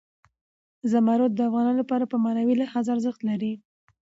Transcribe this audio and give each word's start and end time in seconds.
زمرد 0.91 1.31
د 1.35 1.39
افغانانو 1.49 1.79
لپاره 1.81 2.03
په 2.11 2.17
معنوي 2.23 2.53
لحاظ 2.61 2.85
ارزښت 2.95 3.21
لري. 3.29 3.53